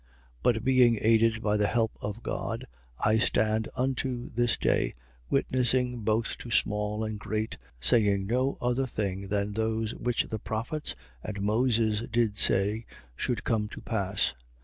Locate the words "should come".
13.15-13.67